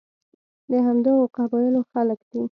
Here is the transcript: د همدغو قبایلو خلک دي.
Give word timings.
د 0.69 0.71
همدغو 0.87 1.31
قبایلو 1.37 1.81
خلک 1.91 2.19
دي. 2.31 2.41